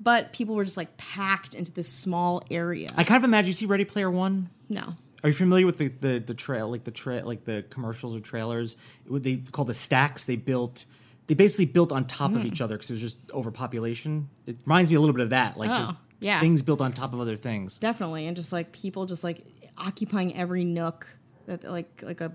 But 0.00 0.32
people 0.32 0.54
were 0.56 0.64
just 0.64 0.76
like 0.76 0.96
packed 0.96 1.54
into 1.54 1.70
this 1.72 1.88
small 1.88 2.42
area. 2.50 2.88
I 2.96 3.04
kind 3.04 3.18
of 3.18 3.24
imagine. 3.24 3.48
You 3.48 3.52
see 3.52 3.66
Ready 3.66 3.84
Player 3.84 4.10
One? 4.10 4.50
no, 4.68 4.94
Are 5.22 5.28
you 5.28 5.34
familiar 5.34 5.66
with 5.66 5.76
the 5.78 5.88
the, 5.88 6.18
the 6.18 6.34
trail, 6.34 6.68
like 6.70 6.84
the 6.84 6.90
trail, 6.90 7.24
like 7.26 7.44
the 7.44 7.64
commercials 7.70 8.14
or 8.14 8.20
trailers? 8.20 8.76
What 9.06 9.22
they 9.22 9.36
call 9.36 9.64
the 9.64 9.74
stacks. 9.74 10.24
They 10.24 10.36
built. 10.36 10.84
They 11.26 11.34
basically 11.34 11.66
built 11.66 11.92
on 11.92 12.06
top 12.06 12.32
Hmm. 12.32 12.38
of 12.38 12.44
each 12.44 12.60
other 12.60 12.74
because 12.76 12.90
it 12.90 12.94
was 12.94 13.00
just 13.00 13.16
overpopulation. 13.32 14.28
It 14.46 14.56
reminds 14.66 14.90
me 14.90 14.96
a 14.96 15.00
little 15.00 15.14
bit 15.14 15.22
of 15.22 15.30
that, 15.30 15.56
like 15.56 15.70
just 15.70 15.90
Oh, 15.92 15.96
yeah. 16.20 16.40
things 16.40 16.62
built 16.62 16.80
on 16.80 16.92
top 16.92 17.14
of 17.14 17.20
other 17.20 17.36
things. 17.36 17.78
definitely, 17.78 18.26
and 18.26 18.36
just 18.36 18.52
like 18.52 18.72
people 18.72 19.06
just 19.06 19.22
like 19.24 19.42
occupying 19.78 20.36
every 20.36 20.64
nook 20.64 21.06
that 21.46 21.64
like 21.64 22.02
like 22.02 22.20
a 22.20 22.32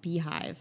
beehive. 0.00 0.58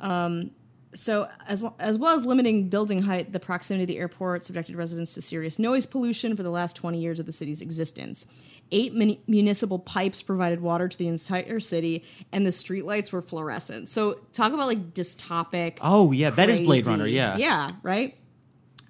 Um, 0.00 0.50
so 0.96 1.28
as 1.46 1.64
as 1.78 1.98
well 1.98 2.14
as 2.14 2.26
limiting 2.26 2.68
building 2.68 3.02
height, 3.02 3.32
the 3.32 3.40
proximity 3.40 3.84
of 3.84 3.88
the 3.88 3.98
airport 3.98 4.44
subjected 4.44 4.76
residents 4.76 5.14
to 5.14 5.22
serious 5.22 5.58
noise 5.58 5.86
pollution 5.86 6.34
for 6.34 6.42
the 6.42 6.50
last 6.50 6.74
20 6.76 6.98
years 6.98 7.20
of 7.20 7.26
the 7.26 7.32
city's 7.32 7.60
existence. 7.60 8.26
Eight 8.72 8.94
muni- 8.94 9.20
municipal 9.28 9.78
pipes 9.78 10.22
provided 10.22 10.60
water 10.60 10.88
to 10.88 10.98
the 10.98 11.06
entire 11.06 11.60
city, 11.60 12.04
and 12.32 12.44
the 12.44 12.50
streetlights 12.50 13.12
were 13.12 13.22
fluorescent. 13.22 13.88
So 13.88 14.14
talk 14.32 14.52
about 14.52 14.66
like 14.66 14.94
dystopic. 14.94 15.78
Oh 15.80 16.10
yeah, 16.12 16.30
that 16.30 16.48
is 16.48 16.60
Blade 16.60 16.86
Runner. 16.86 17.06
Yeah, 17.06 17.36
Yeah, 17.36 17.72
right. 17.82 18.16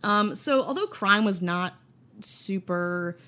Um, 0.02 0.34
so 0.34 0.62
although 0.62 0.86
crime 0.86 1.24
was 1.24 1.42
not 1.42 1.74
super 2.20 3.18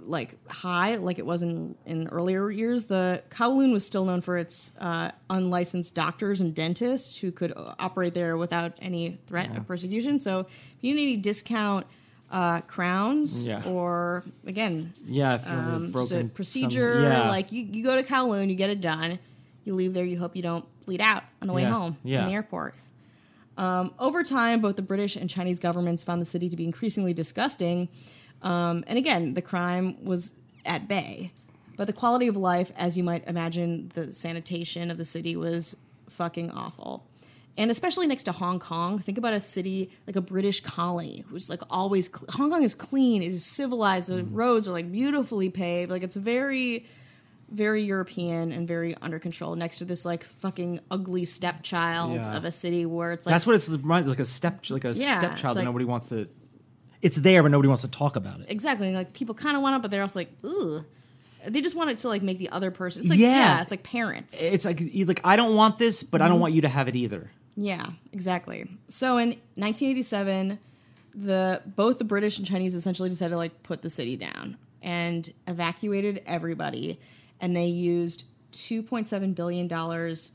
like 0.00 0.34
high 0.50 0.96
like 0.96 1.18
it 1.18 1.26
was 1.26 1.42
in 1.42 1.76
in 1.86 2.08
earlier 2.08 2.50
years, 2.50 2.84
the 2.86 3.22
Kowloon 3.30 3.72
was 3.72 3.84
still 3.86 4.04
known 4.04 4.20
for 4.20 4.36
its 4.36 4.76
uh, 4.78 5.12
unlicensed 5.30 5.94
doctors 5.94 6.40
and 6.40 6.54
dentists 6.54 7.16
who 7.16 7.30
could 7.30 7.52
uh, 7.56 7.74
operate 7.78 8.14
there 8.14 8.36
without 8.36 8.72
any 8.80 9.18
threat 9.26 9.56
of 9.56 9.66
persecution. 9.66 10.18
So 10.20 10.40
if 10.40 10.46
you 10.82 10.94
need 10.94 11.02
any 11.04 11.16
discount 11.16 11.86
uh, 12.30 12.60
crowns 12.62 13.46
Yeah. 13.46 13.62
or 13.64 14.24
again 14.46 14.92
yeah. 15.06 15.36
If 15.36 15.42
you 15.44 15.48
have 15.52 15.68
um, 15.68 15.80
just 15.82 15.92
broken 15.92 16.16
a 16.16 16.20
some- 16.22 16.30
procedure. 16.30 17.02
yeah. 17.02 17.28
Like 17.28 17.52
you, 17.52 17.62
you 17.64 17.84
go 17.84 17.94
to 17.96 18.02
Kowloon, 18.02 18.48
you 18.50 18.56
get 18.56 18.70
it 18.70 18.80
done. 18.80 19.18
You 19.64 19.74
leave 19.74 19.94
there, 19.94 20.04
you 20.04 20.18
hope 20.18 20.34
you 20.34 20.42
don't 20.42 20.64
bleed 20.86 21.00
out 21.00 21.22
on 21.40 21.46
the 21.46 21.52
way 21.54 21.62
Yeah, 21.62 21.70
home 21.70 21.96
yeah. 22.02 22.20
in 22.22 22.26
the 22.26 22.32
airport. 22.34 22.74
Um, 23.56 23.92
over 23.98 24.22
time, 24.22 24.60
both 24.60 24.76
the 24.76 24.82
British 24.82 25.16
and 25.16 25.28
Chinese 25.28 25.58
governments 25.58 26.04
found 26.04 26.22
the 26.22 26.26
city 26.26 26.48
to 26.48 26.56
be 26.56 26.64
increasingly 26.64 27.12
disgusting. 27.12 27.88
Um, 28.42 28.84
and 28.86 28.98
again, 28.98 29.34
the 29.34 29.42
crime 29.42 30.04
was 30.04 30.38
at 30.64 30.88
bay. 30.88 31.32
But 31.76 31.86
the 31.86 31.92
quality 31.92 32.26
of 32.26 32.36
life, 32.36 32.72
as 32.76 32.96
you 32.96 33.04
might 33.04 33.26
imagine, 33.28 33.90
the 33.94 34.12
sanitation 34.12 34.90
of 34.90 34.98
the 34.98 35.04
city 35.04 35.36
was 35.36 35.76
fucking 36.10 36.50
awful. 36.50 37.04
And 37.56 37.70
especially 37.70 38.06
next 38.06 38.24
to 38.24 38.32
Hong 38.32 38.58
Kong, 38.60 38.98
think 38.98 39.18
about 39.18 39.32
a 39.32 39.40
city 39.40 39.90
like 40.06 40.16
a 40.16 40.20
British 40.20 40.60
colony 40.60 41.24
who's 41.28 41.48
like 41.50 41.60
always 41.70 42.06
cl- 42.06 42.26
Hong 42.30 42.50
Kong 42.50 42.62
is 42.62 42.74
clean, 42.74 43.22
it 43.22 43.32
is 43.32 43.44
civilized, 43.44 44.08
the 44.08 44.22
roads 44.24 44.68
are 44.68 44.72
like 44.72 44.90
beautifully 44.92 45.50
paved, 45.50 45.90
like 45.90 46.02
it's 46.02 46.16
very 46.16 46.86
very 47.50 47.82
European 47.82 48.52
and 48.52 48.68
very 48.68 48.94
under 49.00 49.18
control 49.18 49.56
next 49.56 49.78
to 49.78 49.86
this 49.86 50.04
like 50.04 50.22
fucking 50.22 50.80
ugly 50.90 51.24
stepchild 51.24 52.14
Yeah. 52.16 52.36
of 52.36 52.44
a 52.44 52.52
city 52.52 52.84
where 52.84 53.12
it's 53.12 53.24
like 53.24 53.32
That's 53.32 53.46
what 53.46 53.54
it's 53.56 53.68
it 53.68 53.80
reminds 53.80 54.06
like 54.06 54.18
a 54.20 54.24
step 54.24 54.64
like 54.68 54.84
a 54.84 54.92
Yeah, 54.92 55.18
stepchild 55.18 55.52
it's 55.52 55.60
that 55.60 55.64
nobody 55.64 55.84
wants 55.86 56.08
to. 56.10 56.28
It's 57.02 57.16
there, 57.16 57.42
but 57.42 57.50
nobody 57.50 57.68
wants 57.68 57.82
to 57.82 57.88
talk 57.88 58.16
about 58.16 58.40
it. 58.40 58.46
exactly 58.48 58.92
like 58.92 59.12
people 59.12 59.34
kind 59.34 59.56
of 59.56 59.62
want 59.62 59.76
it, 59.76 59.82
but 59.82 59.90
they're 59.90 60.02
also 60.02 60.18
like, 60.20 60.32
ugh. 60.44 60.84
They 61.46 61.60
just 61.60 61.76
want 61.76 61.90
it 61.90 61.98
to 61.98 62.08
like 62.08 62.22
make 62.22 62.38
the 62.38 62.50
other 62.50 62.70
person. 62.72 63.02
It's 63.02 63.10
like 63.10 63.20
Yeah. 63.20 63.30
yeah, 63.56 63.62
it's 63.62 63.70
like 63.70 63.84
parents. 63.84 64.42
It's 64.42 64.64
like 64.64 64.80
you- 64.80 65.06
like 65.06 65.20
I 65.24 65.36
don't 65.36 65.54
want 65.54 65.78
this, 65.78 66.02
but 66.02 66.18
Mm-hmm. 66.18 66.24
I 66.24 66.28
don't 66.28 66.40
want 66.40 66.52
you 66.54 66.62
to 66.62 66.68
have 66.68 66.88
it 66.88 66.96
either. 66.96 67.30
Yeah, 67.56 67.86
exactly. 68.12 68.68
So 68.88 69.16
in 69.18 69.28
1987, 69.54 70.58
the 71.14 71.62
both 71.64 71.98
the 71.98 72.04
British 72.04 72.38
and 72.38 72.46
Chinese 72.46 72.74
essentially 72.74 73.08
decided 73.08 73.30
to 73.32 73.36
like 73.36 73.62
put 73.62 73.82
the 73.82 73.90
city 73.90 74.16
down 74.16 74.56
and 74.82 75.32
evacuated 75.46 76.22
everybody, 76.26 76.98
and 77.40 77.56
they 77.56 77.66
used 77.66 78.24
2.7 78.52 79.34
billion 79.34 79.68
dollars 79.68 80.32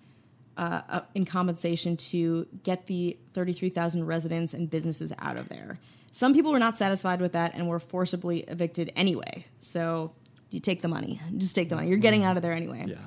uh, 0.58 0.82
uh, 0.90 1.02
in 1.16 1.26
compensation 1.26 1.98
to 1.98 2.46
get 2.64 2.86
the 2.88 3.18
33,000 3.34 4.06
residents 4.06 4.54
and 4.54 4.70
businesses 4.70 5.12
out 5.20 5.38
of 5.40 5.50
there. 5.50 5.80
Some 6.16 6.36
people 6.36 6.52
were 6.52 6.60
not 6.60 6.78
satisfied 6.78 7.22
with 7.22 7.32
that 7.32 7.56
and 7.56 7.68
were 7.68 7.80
forcibly 7.80 8.42
evicted 8.42 8.94
anyway. 8.96 9.48
So 9.58 10.14
you 10.52 10.60
take 10.60 10.84
the 10.84 10.88
money, 10.88 11.20
just 11.38 11.56
take 11.56 11.70
the 11.70 11.76
money. 11.76 11.88
You're 11.90 11.98
getting 11.98 12.24
out 12.24 12.36
of 12.38 12.44
there 12.44 12.52
anyway. 12.54 12.86
Yeah. 12.88 12.98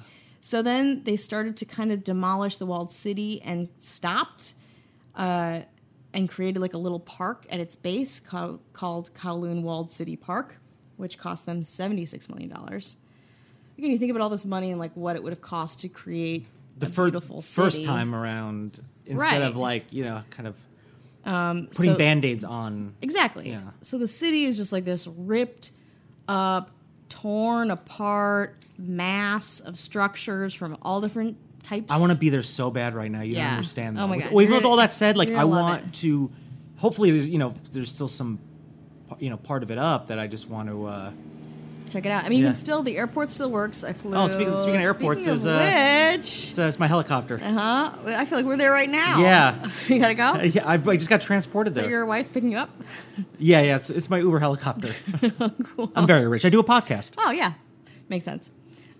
So 0.40 0.60
then 0.60 1.04
they 1.04 1.14
started 1.14 1.56
to 1.58 1.64
kind 1.64 1.92
of 1.92 2.02
demolish 2.02 2.56
the 2.56 2.66
walled 2.66 2.90
city 2.90 3.40
and 3.42 3.68
stopped 3.78 4.54
uh, 5.14 5.60
and 6.12 6.28
created 6.28 6.58
like 6.58 6.74
a 6.74 6.78
little 6.78 6.98
park 6.98 7.46
at 7.48 7.60
its 7.60 7.76
base 7.76 8.18
co- 8.18 8.58
called 8.72 9.14
Kowloon 9.14 9.62
Walled 9.62 9.88
City 9.92 10.16
Park, 10.16 10.56
which 10.96 11.16
cost 11.16 11.46
them 11.46 11.62
$76 11.62 12.28
million. 12.28 12.50
Again, 12.50 13.90
you 13.92 13.98
think 13.98 14.10
about 14.10 14.20
all 14.20 14.30
this 14.30 14.44
money 14.44 14.72
and 14.72 14.80
like 14.80 14.90
what 14.94 15.14
it 15.14 15.22
would 15.22 15.32
have 15.32 15.42
cost 15.42 15.78
to 15.82 15.88
create 15.88 16.48
the 16.76 16.86
a 16.86 16.88
fir- 16.88 17.04
beautiful 17.04 17.40
first 17.40 17.84
time 17.84 18.16
around 18.16 18.80
instead 19.06 19.42
of 19.42 19.56
like 19.56 19.92
you 19.92 20.04
know 20.04 20.22
kind 20.30 20.48
of 20.48 20.56
Um, 21.26 21.66
putting 21.74 21.92
so- 21.92 21.98
band-aids 21.98 22.44
on 22.44 22.92
Exactly. 23.02 23.50
Yeah. 23.50 23.60
So 23.82 23.98
the 23.98 24.06
city 24.06 24.44
is 24.44 24.56
just 24.56 24.72
like 24.72 24.84
this 24.84 25.06
ripped 25.06 25.72
up, 26.28 26.70
torn 27.08 27.70
apart 27.70 28.56
mass 28.78 29.60
of 29.60 29.78
structures 29.78 30.54
from 30.54 30.76
all 30.82 31.00
different 31.00 31.36
types. 31.62 31.86
i 31.92 31.98
want 31.98 32.12
to 32.12 32.18
be 32.18 32.28
there 32.28 32.42
so 32.42 32.70
bad 32.70 32.94
right 32.94 33.10
now 33.10 33.22
you 33.22 33.32
don't 33.34 33.42
Yeah. 33.42 33.54
understand 33.54 33.98
Oh 33.98 34.06
my 34.06 34.16
with, 34.16 34.24
God. 34.26 34.32
well, 34.34 34.44
with 34.46 34.54
gonna- 34.54 34.68
all 34.68 34.76
that 34.76 34.92
said 34.92 35.16
like 35.16 35.30
i 35.30 35.44
want 35.44 35.82
it. 35.82 35.92
to 35.94 36.30
hopefully 36.76 37.10
there's 37.10 37.28
you 37.28 37.38
know 37.38 37.54
there's 37.72 37.90
still 37.92 38.06
some 38.06 38.38
you 39.18 39.30
know 39.30 39.36
part 39.36 39.62
of 39.64 39.70
it 39.72 39.78
up 39.78 40.08
that 40.08 40.18
i 40.18 40.26
just 40.28 40.48
want 40.48 40.68
to 40.68 40.84
uh 40.86 41.10
Check 41.88 42.04
it 42.06 42.10
out. 42.10 42.24
I 42.24 42.28
mean, 42.28 42.38
Yeah. 42.40 42.44
even 42.46 42.54
still, 42.54 42.82
the 42.82 42.96
airport 42.96 43.30
still 43.30 43.50
works. 43.50 43.84
I 43.84 43.92
flew. 43.92 44.16
Oh, 44.16 44.28
speaking- 44.28 44.56
speaking 44.58 44.76
of 44.76 44.80
airports, 44.82 45.24
speaking 45.24 45.42
there's, 45.44 46.16
which, 46.18 46.48
it's, 46.50 46.58
uh, 46.58 46.62
it's 46.62 46.78
my 46.78 46.86
helicopter 46.86 47.40
uh 47.42 47.52
huh. 47.52 47.92
I 48.06 48.24
feel 48.24 48.38
like 48.38 48.46
we're 48.46 48.56
there 48.56 48.72
right 48.72 48.88
now. 48.90 49.20
Yeah. 49.20 49.70
you 49.88 49.98
gotta 49.98 50.14
go. 50.14 50.40
Yeah 50.42 50.66
I, 50.66 50.74
I 50.74 50.96
just 50.96 51.08
got 51.08 51.20
transported 51.20 51.74
that 51.74 51.82
there 51.82 51.90
your 51.90 52.06
wife 52.06 52.32
picking 52.32 52.50
you 52.50 52.58
up? 52.58 52.70
yeah 53.38 53.60
yeah 53.60 53.76
it's, 53.76 53.88
it's 53.90 54.10
my 54.10 54.18
uber 54.18 54.38
helicopter 54.40 54.94
cool. 55.76 55.90
i'm 55.96 56.06
very 56.06 56.26
rich 56.28 56.44
i 56.44 56.48
do 56.50 56.60
a 56.60 56.64
podcast 56.64 57.14
Oh 57.18 57.30
yeah, 57.30 57.52
makes 58.08 58.24
sense. 58.24 58.50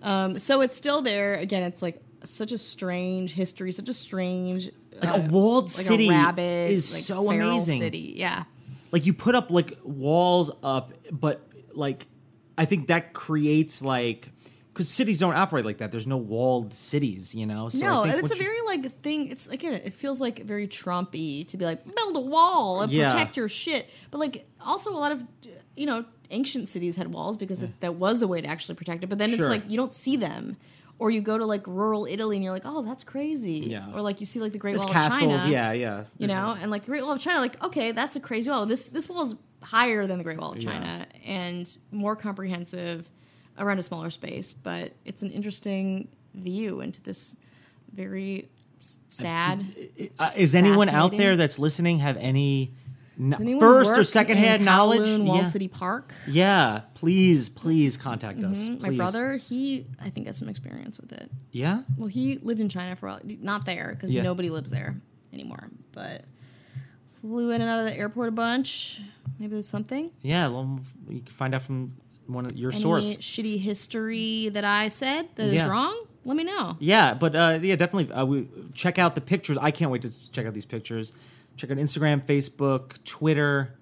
Um, 0.01 0.37
so 0.39 0.61
it's 0.61 0.75
still 0.77 1.01
there. 1.01 1.33
Again, 1.35 1.63
it's 1.63 1.81
like 1.81 2.01
such 2.23 2.51
a 2.51 2.57
strange 2.57 3.33
history, 3.33 3.71
such 3.71 3.89
a 3.89 3.93
strange, 3.93 4.69
Like 5.01 5.11
uh, 5.11 5.17
a 5.17 5.19
walled 5.21 5.65
like 5.65 5.85
city 5.85 6.07
a 6.07 6.11
rabid, 6.11 6.71
is 6.71 6.93
like, 6.93 7.03
so 7.03 7.29
amazing. 7.29 7.79
City, 7.79 8.13
yeah. 8.15 8.43
like 8.91 9.05
you 9.05 9.13
put 9.13 9.33
up 9.35 9.49
like 9.51 9.73
walls 9.83 10.51
up 10.63 10.93
but 11.11 11.41
like 11.73 12.07
i 12.57 12.65
think 12.65 12.87
that 12.87 13.13
creates 13.13 13.81
like 13.81 14.29
because 14.73 14.89
cities 14.89 15.17
don't 15.19 15.33
operate 15.35 15.65
like 15.65 15.79
that 15.79 15.91
there's 15.91 16.07
no 16.07 16.17
walled 16.17 16.73
cities 16.73 17.33
you 17.33 17.45
know 17.45 17.69
so 17.69 17.79
no, 17.79 18.01
I 18.01 18.03
think 18.09 18.15
and 18.15 18.23
it's 18.23 18.31
a 18.33 18.37
you- 18.37 18.43
very 18.43 18.61
like 18.65 18.85
thing. 19.01 19.29
It's 19.31 19.47
again, 19.47 19.73
it 19.73 19.93
feels 19.93 20.21
like 20.21 20.43
very 20.43 20.67
Trumpy 20.67 21.47
to 21.47 21.57
be 21.57 21.65
like 21.65 21.83
build 21.95 22.15
a 22.15 22.19
wall 22.19 22.81
and 22.81 22.91
Yeah. 22.91 23.09
protect 23.09 23.35
your 23.37 23.47
shit. 23.49 23.89
But 24.11 24.19
like 24.19 24.47
also 24.63 24.91
a 24.91 24.99
lot 24.99 25.11
of 25.11 25.23
you 25.75 25.85
know 25.87 26.05
ancient 26.29 26.67
cities 26.67 26.95
had 26.95 27.11
walls 27.11 27.37
because 27.37 27.61
that, 27.61 27.79
that 27.79 27.95
was 27.95 28.21
a 28.21 28.27
way 28.27 28.39
to 28.41 28.47
actually 28.47 28.75
protect 28.75 29.03
it. 29.03 29.07
But 29.07 29.17
then 29.17 29.29
Sure. 29.29 29.39
it's 29.39 29.49
like 29.49 29.63
you 29.67 29.77
don't 29.77 29.93
see 29.93 30.15
them. 30.15 30.57
Or 30.99 31.09
you 31.11 31.21
go 31.21 31.37
to 31.37 31.45
like 31.45 31.65
rural 31.67 32.05
Italy 32.05 32.35
and 32.37 32.43
you're 32.43 32.53
like, 32.53 32.65
oh, 32.65 32.81
that's 32.81 33.03
crazy. 33.03 33.59
Yeah. 33.67 33.93
Or 33.93 34.01
like 34.01 34.19
you 34.19 34.25
see 34.25 34.39
like 34.39 34.51
the 34.51 34.57
Great 34.59 34.71
there's 34.75 34.83
Wall 34.85 34.93
castles 34.93 35.31
of 35.33 35.39
China. 35.41 35.51
yeah 35.51 35.71
yeah 35.71 36.03
you 36.17 36.27
know 36.27 36.33
mm-hmm. 36.33 36.61
and 36.63 36.71
like 36.71 36.83
the 36.83 36.87
great 36.91 37.03
wall 37.03 37.13
of 37.13 37.21
china 37.21 37.39
like 37.39 37.63
okay 37.63 37.91
that's 37.93 38.15
a 38.15 38.19
crazy 38.19 38.49
wall 38.49 38.65
this 38.65 38.87
this 38.89 39.07
wall 39.09 39.21
is 39.23 39.35
higher 39.61 40.05
than 40.07 40.17
the 40.17 40.23
great 40.23 40.37
wall 40.39 40.51
of 40.53 40.59
china 40.59 41.05
and 41.25 41.77
more 41.91 42.15
comprehensive 42.15 43.09
around 43.57 43.79
a 43.79 43.83
smaller 43.83 44.09
space 44.09 44.53
but 44.53 44.91
it's 45.05 45.23
an 45.23 45.31
interesting 45.31 46.07
view 46.35 46.81
into 46.81 47.01
this 47.01 47.37
very 47.93 48.47
sad 48.79 49.65
Uh, 50.19 50.31
is 50.35 50.53
anyone 50.53 50.89
out 50.89 51.17
there 51.17 51.35
that's 51.35 51.57
listening 51.57 51.97
have 51.99 52.15
any 52.17 52.71
n- 53.19 53.31
Does 53.31 53.41
anyone 53.41 53.59
first 53.59 53.91
or 53.91 53.97
work 53.97 54.05
second 54.05 54.37
in 54.37 54.43
hand 54.43 54.63
knowledge 54.65 54.99
Kowloon 55.01 55.25
Walled 55.25 55.41
yeah. 55.41 55.47
City 55.47 55.67
Park. 55.67 56.13
yeah 56.27 56.81
please 56.93 57.49
please 57.49 57.97
contact 57.97 58.43
us 58.43 58.59
Mm-hmm. 58.69 58.81
My 58.83 58.89
please. 58.89 58.97
brother, 58.97 59.37
he 59.37 59.87
I 59.99 60.11
think 60.11 60.27
has 60.27 60.37
some 60.37 60.49
experience 60.49 60.99
with 60.99 61.11
it. 61.13 61.31
yeah 61.51 61.81
Well, 61.97 62.07
he 62.09 62.37
lived 62.37 62.59
in 62.59 62.69
China 62.69 62.95
for 62.95 63.07
a 63.07 63.11
while. 63.13 63.21
Not 63.25 63.65
there 63.65 63.89
because 63.95 64.13
Yeah. 64.13 64.21
nobody 64.21 64.51
lives 64.51 64.69
there 64.71 65.01
anymore. 65.33 65.69
But 65.93 66.25
flew 67.21 67.49
in 67.51 67.61
and 67.61 67.69
out 67.69 67.79
of 67.79 67.85
the 67.85 67.97
airport 67.97 68.27
a 68.29 68.31
bunch. 68.31 69.01
Maybe 69.39 69.53
there's 69.53 69.67
something. 69.69 70.11
yeah 70.21 70.47
well, 70.47 70.79
you 71.09 71.19
can 71.21 71.33
find 71.33 71.53
out 71.55 71.61
from 71.63 71.93
one 72.27 72.45
of 72.45 72.53
your 72.57 72.71
Any 72.71 72.81
source 72.81 73.17
shitty 73.17 73.59
history 73.59 74.49
that 74.49 74.65
I 74.65 74.87
said 74.89 75.29
that 75.35 75.47
is 75.47 75.53
Yeah. 75.53 75.67
wrong? 75.67 76.05
Let 76.25 76.35
me 76.35 76.43
know. 76.43 76.75
Yeah, 76.79 77.13
but 77.13 77.35
uh, 77.35 77.59
yeah, 77.61 77.75
definitely. 77.77 78.11
Uh, 78.13 78.25
we 78.25 78.47
check 78.73 78.99
out 78.99 79.15
the 79.15 79.21
pictures. 79.21 79.57
I 79.61 79.71
can't 79.71 79.91
wait 79.91 80.01
to 80.01 80.31
check 80.31 80.45
out 80.45 80.53
these 80.53 80.65
pictures. 80.65 81.13
Check 81.55 81.71
out 81.71 81.77
Instagram, 81.77 82.25
Facebook, 82.25 83.01
Twitter, 83.05 83.75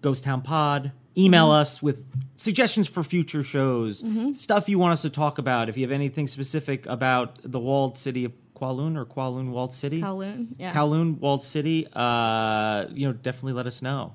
Ghost 0.00 0.22
Town 0.24 0.42
Pod. 0.42 0.92
Email 1.18 1.46
Mm-hmm. 1.46 1.60
us 1.62 1.82
with 1.82 2.04
suggestions 2.36 2.86
for 2.86 3.02
future 3.02 3.42
shows, 3.42 4.04
stuff 4.38 4.68
you 4.68 4.78
want 4.78 4.92
us 4.92 5.02
to 5.02 5.10
talk 5.10 5.38
about. 5.38 5.68
If 5.68 5.76
you 5.76 5.82
have 5.82 5.90
anything 5.90 6.26
specific 6.28 6.84
about 6.86 7.38
the 7.42 7.58
walled 7.58 7.96
city 7.98 8.24
of 8.26 8.32
Kowloon 8.54 8.96
or 8.96 9.04
Kowloon 9.06 9.50
walled 9.50 9.72
city, 9.72 10.00
Kowloon, 10.02 10.48
yeah. 10.58 10.72
Kowloon 10.74 11.18
walled 11.18 11.42
city, 11.42 11.88
uh, 11.94 12.86
you 12.92 13.06
know, 13.08 13.12
definitely 13.14 13.54
let 13.54 13.66
us 13.66 13.80
know. 13.82 14.14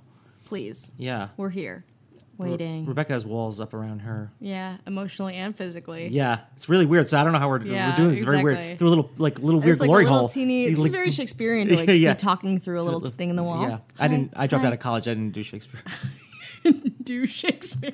Please. 0.51 0.91
Yeah, 0.97 1.29
We're 1.37 1.49
here. 1.49 1.85
Waiting. 2.37 2.85
Rebecca 2.85 3.13
has 3.13 3.23
walls 3.25 3.61
up 3.61 3.73
around 3.73 3.99
her. 3.99 4.33
yeah, 4.41 4.75
emotionally 4.85 5.35
and 5.35 5.55
physically. 5.55 6.09
Yeah, 6.09 6.39
it's 6.57 6.67
really 6.67 6.85
weird. 6.85 7.07
So 7.07 7.17
I 7.17 7.23
don't 7.23 7.31
know 7.31 7.39
how 7.39 7.47
we're, 7.47 7.61
Yeah, 7.63 7.91
we're 7.91 7.95
doing 7.95 8.09
this. 8.09 8.17
It's 8.19 8.25
very 8.25 8.39
exactly. 8.41 8.65
weird. 8.67 8.79
Through 8.79 8.87
a 8.87 8.89
little 8.89 9.09
like 9.17 9.39
little 9.39 9.61
weird 9.61 9.71
It's 9.75 9.79
like 9.79 9.87
glory 9.87 10.03
a 10.03 10.07
little 10.07 10.19
hole. 10.19 10.27
teeny. 10.27 10.65
Is 10.65 10.77
like- 10.79 10.91
very 10.91 11.09
Shakespearean 11.11 11.69
to 11.69 11.75
like 11.85 11.87
Yeah. 11.87 12.11
be 12.11 12.17
talking 12.17 12.59
through 12.59 12.81
a 12.81 12.83
little 12.83 12.99
thing 12.99 13.29
in 13.29 13.37
the 13.37 13.43
wall. 13.43 13.61
Yeah, 13.61 13.77
I 13.97 14.09
didn't. 14.09 14.33
I 14.35 14.47
dropped 14.47 14.63
Hi. 14.63 14.67
out 14.67 14.73
of 14.73 14.79
college. 14.79 15.07
I 15.07 15.11
didn't 15.13 15.31
do 15.31 15.41
Shakespeare. 15.43 15.79
do 17.03 17.25
Shakespeare. 17.25 17.93